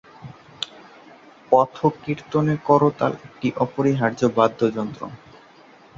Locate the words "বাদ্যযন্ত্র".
4.37-5.01